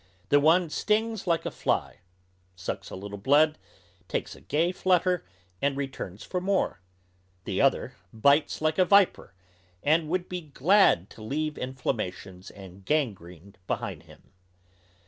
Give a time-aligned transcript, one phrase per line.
[0.29, 1.99] The one stings like a fly,
[2.55, 3.59] sucks a little blood,
[4.07, 5.23] takes a gay flutter,
[5.61, 6.81] and returns for more;
[7.43, 9.35] the other bites like a viper,
[9.83, 14.31] and would be glad to leave inflammations and gangrene behind him.